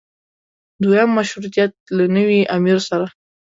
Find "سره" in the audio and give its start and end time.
2.89-3.05